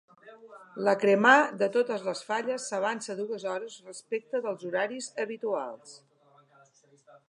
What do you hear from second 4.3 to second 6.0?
dels horaris habituals.